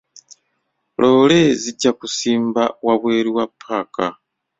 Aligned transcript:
Loole 0.99 1.39
zijja 1.63 1.91
kusimba 1.99 2.63
wabweru 2.85 3.29
wa 3.37 3.45
ppaaka. 3.51 4.05